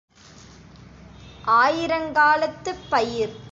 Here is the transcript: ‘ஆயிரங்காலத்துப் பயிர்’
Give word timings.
‘ஆயிரங்காலத்துப் 1.55 2.83
பயிர்’ 2.89 3.35